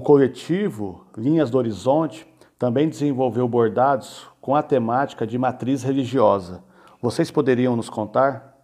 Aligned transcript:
O 0.00 0.02
coletivo 0.02 1.04
Linhas 1.14 1.50
do 1.50 1.58
Horizonte 1.58 2.26
também 2.58 2.88
desenvolveu 2.88 3.46
bordados 3.46 4.26
com 4.40 4.56
a 4.56 4.62
temática 4.62 5.26
de 5.26 5.36
matriz 5.36 5.82
religiosa. 5.82 6.64
Vocês 7.02 7.30
poderiam 7.30 7.76
nos 7.76 7.90
contar? 7.90 8.56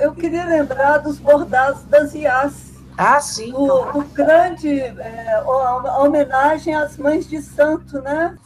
Eu 0.00 0.12
queria 0.12 0.44
lembrar 0.44 0.98
dos 0.98 1.20
bordados 1.20 1.84
das 1.84 2.16
IAS. 2.16 2.80
Ah, 2.98 3.20
sim. 3.20 3.52
O, 3.52 3.98
o 4.00 4.02
grande 4.06 4.80
é, 4.80 5.34
a 5.34 6.02
homenagem 6.02 6.74
às 6.74 6.98
mães 6.98 7.28
de 7.28 7.40
santo, 7.40 8.02
né? 8.02 8.36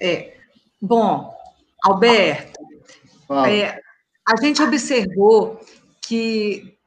É. 0.00 0.36
Bom, 0.80 1.34
Alberto, 1.82 2.60
é, 3.44 3.80
a 4.24 4.40
gente 4.40 4.62
observou 4.62 5.60
que 6.00 6.77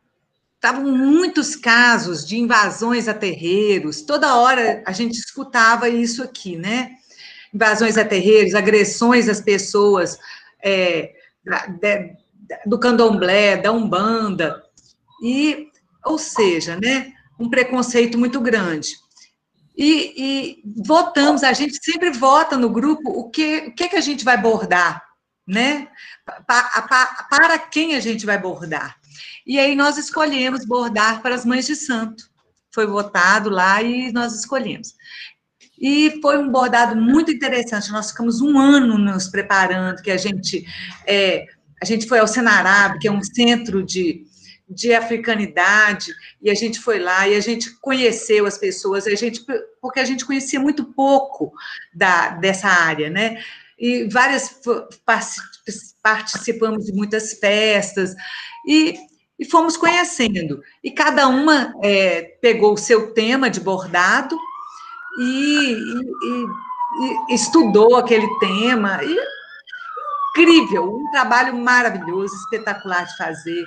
estavam 0.61 0.83
muitos 0.95 1.55
casos 1.55 2.23
de 2.23 2.38
invasões 2.38 3.07
a 3.07 3.15
terreiros, 3.15 4.03
toda 4.03 4.35
hora 4.35 4.84
a 4.85 4.91
gente 4.91 5.17
escutava 5.17 5.89
isso 5.89 6.21
aqui, 6.21 6.55
né? 6.55 6.91
Invasões 7.51 7.97
a 7.97 8.05
terreiros, 8.05 8.53
agressões 8.53 9.27
às 9.27 9.41
pessoas 9.41 10.20
é, 10.63 11.15
da, 11.43 11.65
de, 11.65 12.15
do 12.67 12.77
candomblé, 12.77 13.57
da 13.57 13.71
umbanda, 13.71 14.61
e, 15.23 15.67
ou 16.05 16.20
seja, 16.20 16.77
né, 16.79 17.12
um 17.39 17.49
preconceito 17.49 18.15
muito 18.20 18.39
grande. 18.39 18.98
E, 19.75 20.13
e, 20.15 20.63
votamos, 20.85 21.41
a 21.41 21.53
gente 21.53 21.84
sempre 21.84 22.12
vota 22.12 22.55
no 22.55 22.70
grupo 22.70 23.09
o 23.09 23.31
que, 23.31 23.70
o 23.70 23.73
que, 23.73 23.89
que 23.89 23.95
a 23.95 24.01
gente 24.01 24.23
vai 24.23 24.39
bordar, 24.39 25.03
né? 25.48 25.87
Pa, 26.45 26.84
pa, 26.87 27.27
para 27.32 27.57
quem 27.57 27.95
a 27.95 27.99
gente 27.99 28.27
vai 28.27 28.37
bordar. 28.37 29.01
E 29.45 29.59
aí 29.59 29.75
nós 29.75 29.97
escolhemos 29.97 30.65
bordar 30.65 31.21
para 31.21 31.35
as 31.35 31.45
mães 31.45 31.65
de 31.65 31.75
santo. 31.75 32.29
Foi 32.73 32.85
votado 32.85 33.49
lá 33.49 33.81
e 33.81 34.11
nós 34.11 34.33
escolhemos. 34.33 34.93
E 35.79 36.19
foi 36.21 36.37
um 36.37 36.49
bordado 36.49 36.95
muito 36.95 37.31
interessante. 37.31 37.91
Nós 37.91 38.11
ficamos 38.11 38.39
um 38.39 38.57
ano 38.57 38.97
nos 38.97 39.27
preparando, 39.27 40.01
que 40.01 40.11
a 40.11 40.17
gente 40.17 40.65
é, 41.07 41.45
a 41.81 41.85
gente 41.85 42.07
foi 42.07 42.19
ao 42.19 42.27
Senarab, 42.27 42.99
que 42.99 43.07
é 43.07 43.11
um 43.11 43.23
centro 43.23 43.83
de, 43.83 44.23
de 44.69 44.93
africanidade, 44.93 46.13
e 46.39 46.51
a 46.51 46.53
gente 46.53 46.79
foi 46.79 46.99
lá 46.99 47.27
e 47.27 47.35
a 47.35 47.39
gente 47.39 47.71
conheceu 47.81 48.45
as 48.45 48.57
pessoas, 48.57 49.07
a 49.07 49.15
gente, 49.15 49.43
porque 49.81 49.99
a 49.99 50.05
gente 50.05 50.23
conhecia 50.23 50.59
muito 50.59 50.85
pouco 50.93 51.51
da, 51.91 52.29
dessa 52.35 52.67
área, 52.67 53.09
né? 53.09 53.41
E 53.79 54.07
várias 54.07 54.61
participamos 56.03 56.85
de 56.85 56.93
muitas 56.93 57.33
festas, 57.33 58.13
e 58.67 58.95
e 59.41 59.45
fomos 59.45 59.75
conhecendo. 59.75 60.61
E 60.84 60.91
cada 60.91 61.27
uma 61.27 61.73
é, 61.81 62.21
pegou 62.39 62.73
o 62.73 62.77
seu 62.77 63.11
tema 63.11 63.49
de 63.49 63.59
bordado 63.59 64.38
e, 65.19 65.73
e, 65.73 66.45
e, 67.31 67.33
estudou 67.33 67.95
aquele 67.95 68.28
tema. 68.38 69.03
E, 69.03 69.17
incrível, 70.29 70.95
um 70.95 71.11
trabalho 71.11 71.57
maravilhoso, 71.57 72.35
espetacular 72.35 73.03
de 73.03 73.17
fazer. 73.17 73.66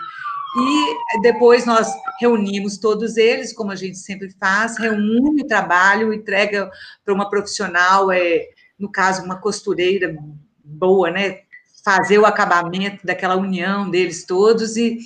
E 0.57 1.21
depois 1.23 1.67
nós 1.67 1.93
reunimos 2.21 2.79
todos 2.79 3.17
eles, 3.17 3.53
como 3.53 3.73
a 3.73 3.77
gente 3.77 3.99
sempre 3.99 4.31
faz, 4.39 4.79
reúne 4.79 5.43
o 5.43 5.47
trabalho, 5.47 6.13
entrega 6.15 6.71
para 7.05 7.13
uma 7.13 7.29
profissional, 7.29 8.13
é, 8.13 8.47
no 8.79 8.89
caso, 8.89 9.25
uma 9.25 9.41
costureira 9.41 10.17
boa, 10.65 11.11
né? 11.11 11.41
Fazer 11.85 12.19
o 12.19 12.25
acabamento 12.25 13.05
daquela 13.05 13.35
união 13.35 13.91
deles 13.91 14.25
todos 14.25 14.77
e 14.77 15.01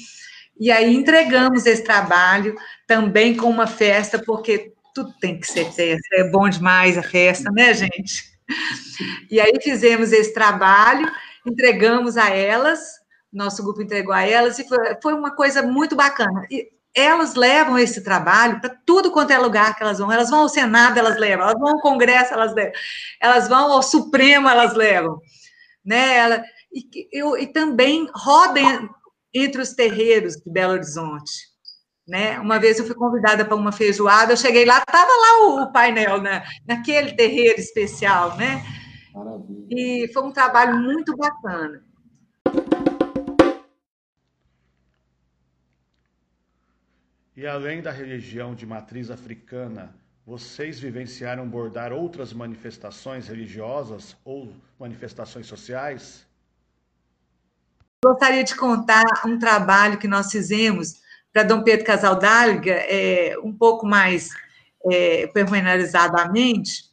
e 0.58 0.70
aí 0.70 0.94
entregamos 0.94 1.66
esse 1.66 1.84
trabalho 1.84 2.56
também 2.86 3.36
com 3.36 3.48
uma 3.48 3.66
festa, 3.66 4.18
porque 4.18 4.72
tudo 4.94 5.12
tem 5.20 5.38
que 5.38 5.46
ser 5.46 5.70
festa, 5.72 6.08
é 6.14 6.24
bom 6.24 6.48
demais 6.48 6.98
a 6.98 7.02
festa, 7.02 7.50
né, 7.52 7.72
gente? 7.74 8.36
E 9.30 9.38
aí 9.40 9.52
fizemos 9.62 10.12
esse 10.12 10.32
trabalho, 10.32 11.10
entregamos 11.46 12.16
a 12.16 12.30
elas, 12.30 12.80
nosso 13.32 13.62
grupo 13.62 13.82
entregou 13.82 14.12
a 14.12 14.22
elas, 14.22 14.58
e 14.58 14.66
foi, 15.02 15.14
uma 15.14 15.34
coisa 15.36 15.62
muito 15.62 15.94
bacana. 15.94 16.46
E 16.50 16.68
elas 16.94 17.34
levam 17.34 17.78
esse 17.78 18.02
trabalho 18.02 18.60
para 18.60 18.74
tudo 18.84 19.12
quanto 19.12 19.30
é 19.30 19.38
lugar 19.38 19.76
que 19.76 19.82
elas 19.82 19.98
vão. 19.98 20.10
Elas 20.10 20.30
vão 20.30 20.40
ao 20.40 20.48
Senado, 20.48 20.98
elas 20.98 21.18
levam. 21.18 21.44
Elas 21.44 21.60
vão 21.60 21.74
ao 21.74 21.80
Congresso, 21.80 22.32
elas 22.32 22.54
levam. 22.54 22.72
Elas 23.20 23.48
vão 23.48 23.72
ao 23.72 23.82
Supremo, 23.82 24.48
elas 24.48 24.74
levam. 24.74 25.20
Né? 25.84 26.16
Ela, 26.16 26.42
e, 26.72 27.08
eu, 27.12 27.36
e 27.36 27.46
também 27.46 28.08
rodem 28.14 28.88
entre 29.34 29.60
os 29.60 29.72
terreiros 29.72 30.34
de 30.36 30.50
Belo 30.50 30.74
Horizonte. 30.74 31.48
Né? 32.06 32.38
Uma 32.38 32.58
vez 32.58 32.78
eu 32.78 32.86
fui 32.86 32.94
convidada 32.94 33.44
para 33.44 33.54
uma 33.54 33.70
feijoada, 33.70 34.32
eu 34.32 34.36
cheguei 34.36 34.64
lá, 34.64 34.78
estava 34.78 35.10
lá 35.10 35.46
o, 35.46 35.62
o 35.62 35.72
painel, 35.72 36.22
né? 36.22 36.42
naquele 36.66 37.12
terreiro 37.12 37.60
especial, 37.60 38.36
né? 38.36 38.64
Maravilha. 39.14 39.66
E 39.70 40.10
foi 40.12 40.22
um 40.22 40.32
trabalho 40.32 40.78
muito 40.78 41.14
bacana. 41.16 41.84
E 47.36 47.46
além 47.46 47.80
da 47.80 47.92
religião 47.92 48.54
de 48.54 48.66
matriz 48.66 49.10
africana, 49.10 49.94
vocês 50.26 50.78
vivenciaram 50.78 51.48
bordar 51.48 51.90
outras 51.90 52.32
manifestações 52.32 53.28
religiosas 53.28 54.16
ou 54.24 54.52
manifestações 54.78 55.46
sociais? 55.46 56.27
Gostaria 58.04 58.44
de 58.44 58.54
contar 58.54 59.02
um 59.26 59.40
trabalho 59.40 59.98
que 59.98 60.06
nós 60.06 60.30
fizemos 60.30 61.00
para 61.32 61.42
Dom 61.42 61.64
Pedro 61.64 61.84
Casaldáliga, 61.84 62.72
é, 62.72 63.36
um 63.42 63.52
pouco 63.52 63.84
mais 63.86 64.30
é, 64.88 65.26
pormenorizadamente, 65.26 66.84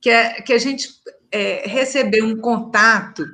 que, 0.00 0.08
é, 0.08 0.40
que 0.40 0.52
a 0.52 0.58
gente 0.58 0.88
é, 1.32 1.64
recebeu 1.66 2.24
um 2.24 2.36
contato 2.36 3.26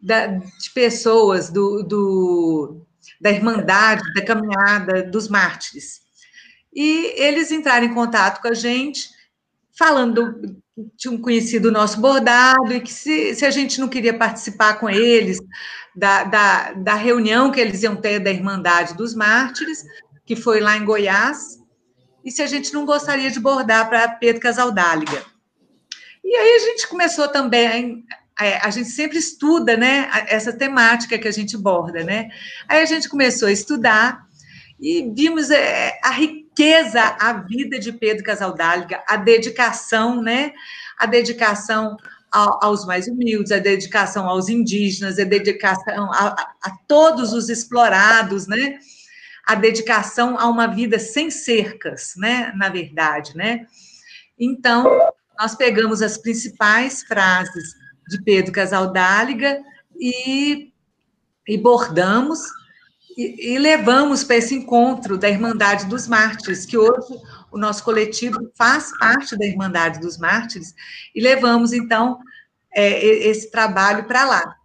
da, 0.00 0.26
de 0.26 0.70
pessoas 0.74 1.48
do, 1.48 1.82
do, 1.82 2.86
da 3.18 3.30
Irmandade, 3.30 4.02
da 4.12 4.22
Caminhada 4.22 5.02
dos 5.02 5.26
Mártires. 5.28 6.02
E 6.70 7.14
eles 7.16 7.50
entraram 7.50 7.86
em 7.86 7.94
contato 7.94 8.42
com 8.42 8.48
a 8.48 8.54
gente, 8.54 9.08
falando 9.78 10.60
tinham 10.96 11.18
conhecido 11.18 11.68
o 11.68 11.72
nosso 11.72 12.00
bordado 12.00 12.72
e 12.72 12.80
que 12.80 12.92
se, 12.92 13.34
se 13.34 13.44
a 13.44 13.50
gente 13.50 13.80
não 13.80 13.88
queria 13.88 14.16
participar 14.16 14.74
com 14.74 14.88
eles 14.88 15.38
da, 15.94 16.24
da, 16.24 16.72
da, 16.72 16.94
reunião 16.94 17.50
que 17.50 17.60
eles 17.60 17.82
iam 17.82 17.94
ter 17.94 18.18
da 18.18 18.30
Irmandade 18.30 18.94
dos 18.94 19.14
Mártires, 19.14 19.84
que 20.24 20.34
foi 20.34 20.60
lá 20.60 20.76
em 20.76 20.84
Goiás, 20.84 21.58
e 22.24 22.30
se 22.30 22.40
a 22.40 22.46
gente 22.46 22.72
não 22.72 22.86
gostaria 22.86 23.30
de 23.30 23.38
bordar 23.38 23.88
para 23.88 24.08
Pedro 24.08 24.40
Casaldáliga. 24.40 25.24
E 26.24 26.34
aí 26.34 26.56
a 26.56 26.58
gente 26.60 26.88
começou 26.88 27.28
também, 27.28 28.04
é, 28.40 28.56
a 28.58 28.70
gente 28.70 28.88
sempre 28.88 29.18
estuda, 29.18 29.76
né, 29.76 30.08
essa 30.28 30.52
temática 30.52 31.18
que 31.18 31.28
a 31.28 31.32
gente 31.32 31.56
borda, 31.58 32.02
né? 32.04 32.30
Aí 32.68 32.80
a 32.80 32.86
gente 32.86 33.08
começou 33.08 33.48
a 33.48 33.52
estudar 33.52 34.24
e 34.80 35.12
vimos 35.14 35.50
é, 35.50 35.98
a 36.02 36.10
riqueza 36.10 36.41
riqueza 36.52 37.16
a 37.18 37.32
vida 37.32 37.78
de 37.78 37.92
Pedro 37.92 38.22
Casaldáliga, 38.22 39.02
a 39.08 39.16
dedicação, 39.16 40.22
né? 40.22 40.52
A 40.98 41.06
dedicação 41.06 41.96
aos 42.30 42.86
mais 42.86 43.08
humildes, 43.08 43.52
a 43.52 43.58
dedicação 43.58 44.26
aos 44.26 44.48
indígenas, 44.48 45.18
a 45.18 45.24
dedicação 45.24 46.10
a, 46.12 46.28
a, 46.62 46.70
todos 46.86 47.32
os 47.32 47.48
explorados, 47.48 48.46
né? 48.46 48.78
A 49.46 49.54
dedicação 49.54 50.38
a 50.38 50.46
uma 50.48 50.66
vida 50.66 50.98
sem 50.98 51.30
cercas, 51.30 52.12
né? 52.16 52.52
Na 52.54 52.68
verdade, 52.68 53.36
né? 53.36 53.66
Então, 54.38 54.86
nós 55.38 55.54
pegamos 55.54 56.00
as 56.02 56.16
principais 56.16 57.02
frases 57.02 57.74
de 58.08 58.22
Pedro 58.22 58.52
Casaldáliga 58.52 59.60
e, 59.98 60.72
e 61.46 61.58
bordamos 61.58 62.40
e, 63.16 63.54
e 63.54 63.58
levamos 63.58 64.24
para 64.24 64.36
esse 64.36 64.54
encontro 64.54 65.18
da 65.18 65.28
Irmandade 65.28 65.86
dos 65.86 66.08
Mártires, 66.08 66.64
que 66.64 66.78
hoje 66.78 67.20
o 67.50 67.58
nosso 67.58 67.84
coletivo 67.84 68.50
faz 68.54 68.96
parte 68.98 69.36
da 69.36 69.46
Irmandade 69.46 70.00
dos 70.00 70.18
Mártires, 70.18 70.74
e 71.14 71.20
levamos, 71.20 71.72
então, 71.72 72.18
é, 72.74 73.04
esse 73.04 73.50
trabalho 73.50 74.04
para 74.04 74.24
lá, 74.24 74.56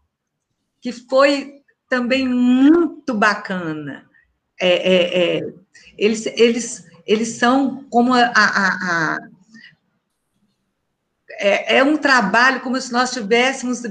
que 0.81 0.91
foi 0.91 1.61
também 1.89 2.27
muito 2.27 3.13
bacana. 3.13 4.05
É, 4.59 4.69
é, 4.69 5.37
é 5.37 5.53
eles, 5.97 6.25
eles, 6.25 6.85
eles 7.05 7.29
são 7.29 7.85
como 7.89 8.13
a, 8.13 8.31
a, 8.35 9.15
a 9.15 9.29
é, 11.39 11.77
é, 11.77 11.83
um 11.83 11.97
trabalho 11.97 12.61
como 12.61 12.79
se 12.79 12.91
nós 12.91 13.11
tivéssemos 13.11 13.81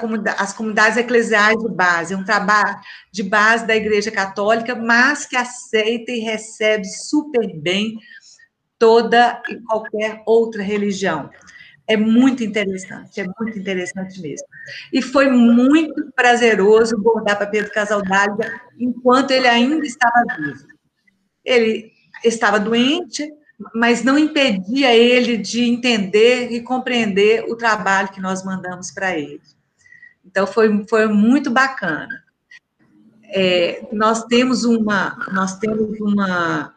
comunidade, 0.00 0.36
as 0.40 0.52
comunidades 0.52 0.98
eclesiais 0.98 1.56
de 1.56 1.68
base, 1.68 2.14
é 2.14 2.16
um 2.16 2.24
trabalho 2.24 2.78
de 3.10 3.22
base 3.22 3.66
da 3.66 3.74
Igreja 3.74 4.10
Católica, 4.10 4.74
mas 4.74 5.26
que 5.26 5.36
aceita 5.36 6.12
e 6.12 6.20
recebe 6.20 6.86
super 6.86 7.54
bem 7.56 7.96
toda 8.78 9.42
e 9.48 9.56
qualquer 9.62 10.22
outra 10.26 10.62
religião. 10.62 11.30
É 11.86 11.96
muito 11.96 12.42
interessante, 12.42 13.20
é 13.20 13.26
muito 13.38 13.58
interessante 13.58 14.20
mesmo. 14.20 14.46
E 14.92 15.02
foi 15.02 15.30
muito 15.30 16.12
prazeroso 16.14 16.96
bordar 16.98 17.36
para 17.36 17.46
Pedro 17.46 17.72
Casaldáliga 17.72 18.60
enquanto 18.78 19.30
ele 19.30 19.46
ainda 19.46 19.84
estava 19.86 20.24
vivo. 20.38 20.66
Ele 21.44 21.92
estava 22.24 22.58
doente, 22.58 23.30
mas 23.74 24.02
não 24.02 24.18
impedia 24.18 24.94
ele 24.94 25.36
de 25.36 25.62
entender 25.62 26.50
e 26.50 26.60
compreender 26.60 27.44
o 27.48 27.56
trabalho 27.56 28.10
que 28.10 28.20
nós 28.20 28.44
mandamos 28.44 28.90
para 28.90 29.16
ele. 29.16 29.40
Então 30.24 30.46
foi, 30.46 30.84
foi 30.88 31.06
muito 31.06 31.50
bacana. 31.50 32.24
É, 33.24 33.86
nós 33.92 34.24
temos 34.24 34.64
uma 34.64 35.16
nós 35.32 35.58
temos 35.58 35.98
uma 36.00 36.74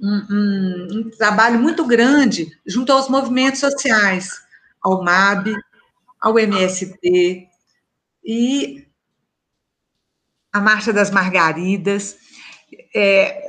um, 0.00 0.26
um, 0.30 0.88
um, 0.92 1.10
trabalho 1.10 1.58
muito 1.58 1.84
grande 1.84 2.50
junto 2.66 2.92
aos 2.92 3.08
movimentos 3.08 3.60
sociais, 3.60 4.30
ao 4.82 5.02
MAB, 5.02 5.54
ao 6.20 6.38
MST 6.38 7.48
e 8.24 8.86
a 10.52 10.60
Marcha 10.60 10.92
das 10.92 11.10
Margaridas. 11.10 12.16
É, 12.94 13.45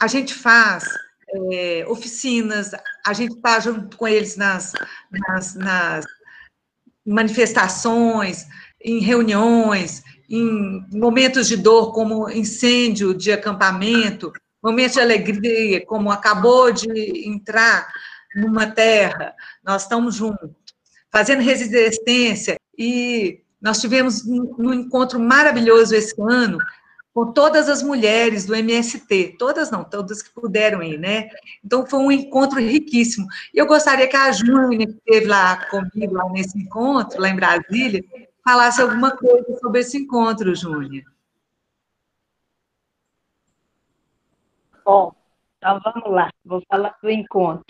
a 0.00 0.06
gente 0.06 0.34
faz 0.34 0.84
é, 1.52 1.84
oficinas, 1.88 2.72
a 3.06 3.12
gente 3.12 3.34
está 3.34 3.58
junto 3.60 3.96
com 3.96 4.06
eles 4.06 4.36
nas, 4.36 4.72
nas, 5.10 5.54
nas 5.54 6.04
manifestações, 7.04 8.46
em 8.80 9.00
reuniões, 9.00 10.02
em 10.28 10.84
momentos 10.92 11.48
de 11.48 11.56
dor, 11.56 11.92
como 11.92 12.28
incêndio 12.30 13.14
de 13.14 13.32
acampamento, 13.32 14.32
momentos 14.62 14.94
de 14.94 15.00
alegria, 15.00 15.84
como 15.84 16.10
acabou 16.10 16.72
de 16.72 17.28
entrar 17.28 17.86
numa 18.34 18.66
terra, 18.66 19.34
nós 19.62 19.82
estamos 19.82 20.16
juntos, 20.16 20.50
fazendo 21.10 21.42
resistência, 21.42 22.56
e 22.76 23.42
nós 23.60 23.80
tivemos 23.80 24.26
um 24.26 24.72
encontro 24.74 25.20
maravilhoso 25.20 25.94
esse 25.94 26.14
ano, 26.20 26.58
com 27.14 27.32
todas 27.32 27.68
as 27.68 27.80
mulheres 27.80 28.44
do 28.44 28.56
MST, 28.56 29.36
todas 29.38 29.70
não, 29.70 29.84
todas 29.84 30.20
que 30.20 30.34
puderam 30.34 30.82
ir, 30.82 30.98
né? 30.98 31.30
Então 31.64 31.86
foi 31.86 32.00
um 32.00 32.10
encontro 32.10 32.58
riquíssimo. 32.58 33.28
E 33.54 33.58
eu 33.58 33.66
gostaria 33.66 34.08
que 34.08 34.16
a 34.16 34.32
Júnia, 34.32 34.84
que 34.84 34.92
esteve 34.92 35.26
lá 35.26 35.64
comigo 35.70 36.12
lá 36.12 36.28
nesse 36.30 36.58
encontro, 36.58 37.20
lá 37.20 37.28
em 37.28 37.36
Brasília, 37.36 38.04
falasse 38.44 38.82
alguma 38.82 39.16
coisa 39.16 39.56
sobre 39.60 39.80
esse 39.80 39.96
encontro, 39.96 40.52
Júnia. 40.56 41.04
Bom, 44.84 45.14
então 45.56 45.80
vamos 45.84 46.10
lá, 46.10 46.30
vou 46.44 46.62
falar 46.68 46.96
do 47.00 47.08
encontro. 47.08 47.64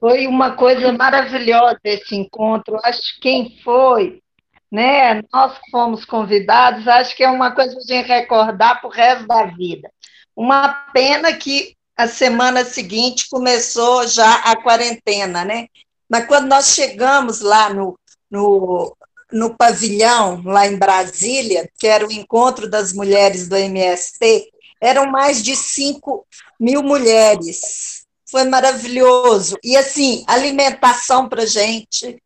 Foi 0.00 0.26
uma 0.26 0.56
coisa 0.56 0.90
maravilhosa 0.92 1.78
esse 1.84 2.16
encontro. 2.16 2.78
Acho 2.82 3.00
que 3.16 3.20
quem 3.20 3.60
foi 3.62 4.22
né? 4.70 5.22
Nós 5.32 5.58
fomos 5.70 6.04
convidados, 6.04 6.86
acho 6.86 7.16
que 7.16 7.24
é 7.24 7.30
uma 7.30 7.50
coisa 7.52 7.76
gente 7.80 8.06
recordar 8.06 8.80
para 8.80 8.88
o 8.88 8.92
resto 8.92 9.26
da 9.26 9.44
vida. 9.46 9.90
Uma 10.36 10.68
pena 10.92 11.32
que 11.32 11.76
a 11.96 12.06
semana 12.06 12.64
seguinte 12.64 13.28
começou 13.28 14.06
já 14.06 14.36
a 14.36 14.56
quarentena, 14.56 15.44
né? 15.44 15.66
Mas 16.08 16.26
quando 16.26 16.46
nós 16.46 16.68
chegamos 16.68 17.40
lá 17.40 17.72
no, 17.72 17.98
no, 18.30 18.96
no 19.30 19.56
pavilhão, 19.56 20.42
lá 20.44 20.66
em 20.66 20.76
Brasília, 20.76 21.68
que 21.78 21.86
era 21.86 22.06
o 22.06 22.12
encontro 22.12 22.68
das 22.68 22.92
mulheres 22.92 23.48
do 23.48 23.56
MST, 23.56 24.50
eram 24.80 25.06
mais 25.06 25.42
de 25.42 25.54
5 25.54 26.26
mil 26.58 26.82
mulheres. 26.82 28.04
Foi 28.30 28.44
maravilhoso. 28.44 29.58
E, 29.62 29.76
assim, 29.76 30.24
alimentação 30.26 31.28
para 31.28 31.44
gente, 31.44 32.20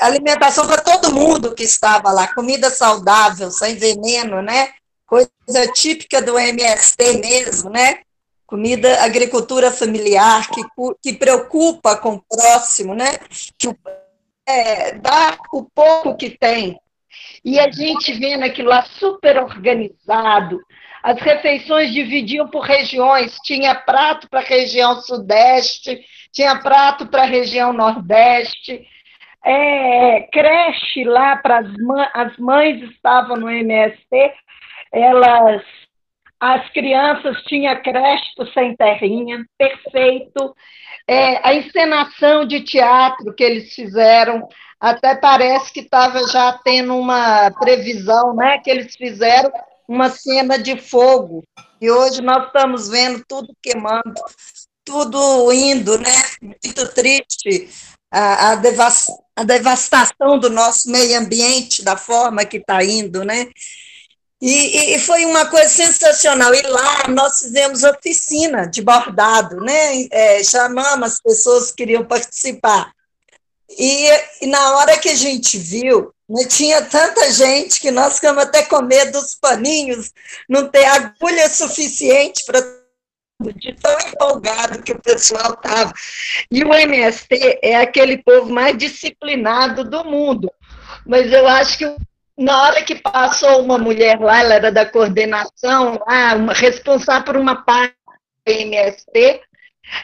alimentação 0.00 0.66
para 0.66 0.80
todo 0.80 1.12
mundo 1.12 1.54
que 1.54 1.64
estava 1.64 2.10
lá, 2.12 2.32
comida 2.34 2.70
saudável, 2.70 3.50
sem 3.50 3.76
veneno, 3.76 4.42
né? 4.42 4.70
Coisa 5.06 5.30
típica 5.74 6.22
do 6.22 6.38
MST 6.38 7.18
mesmo, 7.18 7.70
né? 7.70 8.00
Comida, 8.46 9.02
agricultura 9.02 9.70
familiar, 9.70 10.48
que, 10.50 10.62
que 11.02 11.12
preocupa 11.14 11.96
com 11.96 12.14
o 12.14 12.22
próximo, 12.22 12.94
né? 12.94 13.18
Que 13.58 13.74
é, 14.46 14.92
dá 14.92 15.36
o 15.52 15.64
pouco 15.64 16.16
que 16.16 16.30
tem. 16.30 16.78
E 17.44 17.58
a 17.58 17.70
gente 17.70 18.12
vendo 18.14 18.44
aquilo 18.44 18.68
lá 18.68 18.84
super 18.98 19.38
organizado, 19.38 20.60
as 21.02 21.20
refeições 21.20 21.92
dividiam 21.92 22.48
por 22.48 22.62
regiões, 22.62 23.36
tinha 23.44 23.74
prato 23.74 24.26
para 24.30 24.40
a 24.40 24.44
região 24.44 25.00
sudeste, 25.02 26.00
tinha 26.32 26.58
prato 26.60 27.06
para 27.06 27.22
a 27.22 27.26
região 27.26 27.74
nordeste, 27.74 28.86
é, 29.44 30.22
creche 30.32 31.04
lá 31.04 31.36
para 31.36 31.58
as 32.14 32.36
mães, 32.38 32.82
estavam 32.90 33.36
no 33.36 33.50
MST, 33.50 34.32
elas, 34.90 35.62
as 36.40 36.68
crianças 36.70 37.42
tinham 37.44 37.80
creche 37.82 38.32
sem 38.54 38.74
terrinha, 38.76 39.44
perfeito. 39.58 40.54
É, 41.06 41.46
a 41.46 41.54
encenação 41.54 42.46
de 42.46 42.62
teatro 42.62 43.34
que 43.34 43.44
eles 43.44 43.74
fizeram, 43.74 44.48
até 44.80 45.14
parece 45.14 45.72
que 45.72 45.80
estava 45.80 46.26
já 46.28 46.58
tendo 46.64 46.96
uma 46.96 47.50
previsão, 47.50 48.34
né? 48.34 48.58
Que 48.58 48.70
eles 48.70 48.96
fizeram 48.96 49.52
uma 49.86 50.08
cena 50.08 50.58
de 50.58 50.78
fogo. 50.78 51.42
E 51.80 51.90
hoje 51.90 52.22
nós 52.22 52.46
estamos 52.46 52.88
vendo 52.88 53.22
tudo 53.28 53.48
queimando, 53.62 54.14
tudo 54.84 55.52
indo, 55.52 55.98
né? 55.98 56.12
Muito 56.40 56.94
triste 56.94 57.68
a, 58.10 58.52
a, 58.52 58.54
devas, 58.54 59.06
a 59.36 59.42
devastação 59.42 60.38
do 60.38 60.48
nosso 60.48 60.90
meio 60.90 61.18
ambiente, 61.18 61.82
da 61.82 61.96
forma 61.96 62.44
que 62.44 62.58
está 62.58 62.84
indo, 62.84 63.24
né? 63.24 63.48
E, 64.40 64.94
e, 64.94 64.98
foi 64.98 65.24
uma 65.24 65.46
coisa 65.46 65.68
sensacional. 65.68 66.54
E 66.54 66.62
lá 66.62 67.08
nós 67.08 67.40
fizemos 67.40 67.82
oficina 67.82 68.66
de 68.66 68.82
bordado, 68.82 69.56
né? 69.56 70.06
É, 70.10 70.44
chamamos 70.44 71.14
as 71.14 71.20
pessoas 71.20 71.70
que 71.70 71.76
queriam 71.78 72.04
participar. 72.04 72.92
E, 73.70 74.06
e, 74.42 74.46
na 74.46 74.76
hora 74.76 74.98
que 74.98 75.08
a 75.08 75.14
gente 75.14 75.56
viu, 75.56 76.12
né, 76.28 76.44
tinha 76.46 76.82
tanta 76.82 77.32
gente 77.32 77.80
que 77.80 77.90
nós 77.90 78.16
ficamos 78.16 78.42
até 78.42 78.62
com 78.62 78.82
medo 78.82 79.12
dos 79.12 79.34
paninhos, 79.34 80.12
não 80.48 80.68
ter 80.68 80.84
agulha 80.84 81.48
suficiente 81.48 82.44
para 82.44 82.62
de 83.52 83.74
tão 83.74 83.96
empolgado 84.08 84.82
que 84.82 84.92
o 84.92 85.00
pessoal 85.00 85.54
estava. 85.54 85.92
E 86.50 86.64
o 86.64 86.72
MST 86.72 87.60
é 87.62 87.76
aquele 87.76 88.18
povo 88.18 88.52
mais 88.52 88.76
disciplinado 88.76 89.84
do 89.84 90.04
mundo. 90.04 90.50
Mas 91.06 91.32
eu 91.32 91.46
acho 91.46 91.78
que 91.78 91.96
na 92.36 92.62
hora 92.62 92.82
que 92.82 92.96
passou 92.96 93.62
uma 93.62 93.78
mulher 93.78 94.18
lá, 94.18 94.40
ela 94.40 94.54
era 94.54 94.72
da 94.72 94.84
coordenação, 94.84 96.00
lá, 96.06 96.34
uma, 96.34 96.52
responsável 96.52 97.24
por 97.24 97.36
uma 97.36 97.62
parte 97.62 97.94
do 98.46 98.52
MST, 98.52 99.40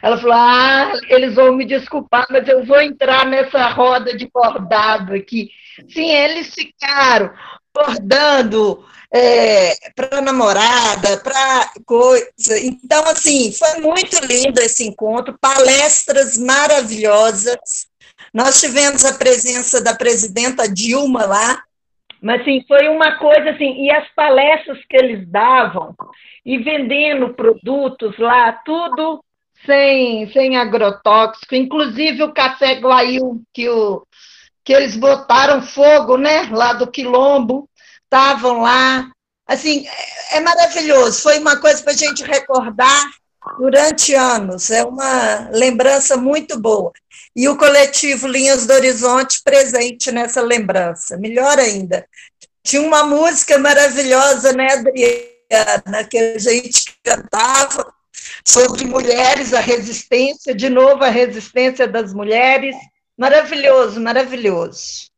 ela 0.02 0.16
falou: 0.18 0.36
Ah, 0.36 0.92
eles 1.08 1.34
vão 1.34 1.56
me 1.56 1.64
desculpar, 1.64 2.26
mas 2.30 2.46
eu 2.46 2.64
vou 2.64 2.80
entrar 2.80 3.26
nessa 3.26 3.68
roda 3.68 4.16
de 4.16 4.28
bordado 4.32 5.14
aqui. 5.14 5.50
Sim, 5.88 6.10
eles 6.10 6.54
ficaram 6.54 7.32
bordando 7.74 8.84
é, 9.12 9.74
para 9.94 10.20
namorada, 10.20 11.18
para 11.18 11.70
coisa. 11.84 12.58
Então, 12.62 13.04
assim, 13.04 13.52
foi 13.52 13.80
muito 13.80 14.16
lindo 14.24 14.60
esse 14.60 14.86
encontro, 14.86 15.36
palestras 15.40 16.38
maravilhosas. 16.38 17.88
Nós 18.32 18.60
tivemos 18.60 19.04
a 19.04 19.18
presença 19.18 19.82
da 19.82 19.94
presidenta 19.94 20.72
Dilma 20.72 21.26
lá. 21.26 21.62
Mas, 22.22 22.42
assim, 22.42 22.64
foi 22.68 22.86
uma 22.88 23.18
coisa 23.18 23.50
assim, 23.50 23.84
e 23.84 23.90
as 23.90 24.06
palestras 24.14 24.78
que 24.88 24.96
eles 24.96 25.26
davam, 25.28 25.94
e 26.44 26.58
vendendo 26.58 27.34
produtos 27.34 28.16
lá, 28.18 28.52
tudo 28.64 29.24
sem, 29.64 30.30
sem 30.32 30.56
agrotóxico, 30.56 31.54
inclusive 31.54 32.22
o 32.22 32.32
café 32.32 32.74
Guail, 32.74 33.40
que, 33.52 33.68
o, 33.68 34.02
que 34.70 34.74
eles 34.74 34.94
botaram 34.94 35.60
fogo, 35.60 36.16
né, 36.16 36.48
lá 36.52 36.72
do 36.72 36.88
Quilombo, 36.88 37.68
estavam 38.04 38.60
lá. 38.60 39.10
Assim, 39.44 39.84
é, 39.84 40.36
é 40.36 40.40
maravilhoso. 40.40 41.22
Foi 41.22 41.40
uma 41.40 41.56
coisa 41.56 41.82
para 41.82 41.92
a 41.92 41.96
gente 41.96 42.22
recordar 42.22 43.10
durante 43.58 44.14
anos. 44.14 44.70
É 44.70 44.84
uma 44.84 45.48
lembrança 45.50 46.16
muito 46.16 46.56
boa. 46.56 46.92
E 47.34 47.48
o 47.48 47.56
coletivo 47.56 48.28
Linhas 48.28 48.64
do 48.64 48.72
Horizonte 48.72 49.40
presente 49.42 50.12
nessa 50.12 50.40
lembrança. 50.40 51.16
Melhor 51.16 51.58
ainda. 51.58 52.06
Tinha 52.62 52.82
uma 52.82 53.02
música 53.02 53.58
maravilhosa, 53.58 54.52
né, 54.52 54.68
Adriana, 54.74 56.04
que 56.08 56.16
a 56.16 56.38
gente 56.38 56.96
cantava 57.02 57.92
sobre 58.44 58.84
mulheres, 58.84 59.52
a 59.52 59.58
resistência, 59.58 60.54
de 60.54 60.68
novo 60.68 61.02
a 61.02 61.08
resistência 61.08 61.88
das 61.88 62.14
mulheres. 62.14 62.76
Maravilhoso, 63.20 64.00
maravilhoso. 64.00 65.09